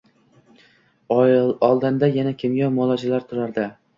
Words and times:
Oldinda 1.17 2.09
yana 2.15 2.33
kimyo 2.39 2.73
muolajalari 2.79 3.31
turardi. 3.33 3.67